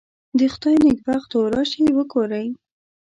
د 0.37 0.39
خدای 0.53 0.77
نېکبختو 0.85 1.37
راشئ 1.53 1.85
وګورئ. 1.93 2.47